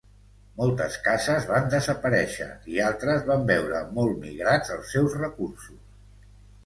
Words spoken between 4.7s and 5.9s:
els seus recursos.